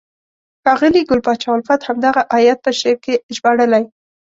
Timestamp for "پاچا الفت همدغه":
1.25-2.21